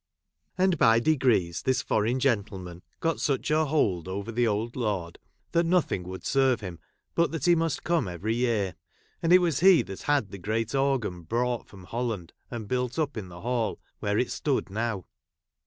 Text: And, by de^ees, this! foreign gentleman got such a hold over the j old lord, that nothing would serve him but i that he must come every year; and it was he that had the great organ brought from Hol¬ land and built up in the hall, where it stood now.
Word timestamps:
And, 0.57 0.79
by 0.79 0.99
de^ees, 0.99 1.61
this! 1.61 1.83
foreign 1.83 2.19
gentleman 2.19 2.81
got 3.01 3.19
such 3.19 3.51
a 3.51 3.65
hold 3.65 4.07
over 4.07 4.31
the 4.31 4.45
j 4.45 4.47
old 4.47 4.75
lord, 4.75 5.19
that 5.51 5.63
nothing 5.63 6.01
would 6.05 6.25
serve 6.25 6.59
him 6.61 6.79
but 7.13 7.29
i 7.29 7.33
that 7.33 7.45
he 7.45 7.53
must 7.53 7.83
come 7.83 8.07
every 8.07 8.33
year; 8.35 8.73
and 9.21 9.31
it 9.31 9.37
was 9.37 9.59
he 9.59 9.83
that 9.83 10.01
had 10.01 10.31
the 10.31 10.39
great 10.39 10.73
organ 10.73 11.21
brought 11.21 11.67
from 11.67 11.85
Hol¬ 11.85 12.07
land 12.09 12.33
and 12.49 12.67
built 12.67 12.97
up 12.97 13.15
in 13.15 13.29
the 13.29 13.41
hall, 13.41 13.79
where 13.99 14.17
it 14.17 14.31
stood 14.31 14.71
now. 14.71 15.05